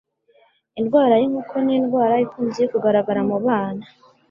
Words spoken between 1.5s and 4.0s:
nindwara ikunze kugaragara mubana.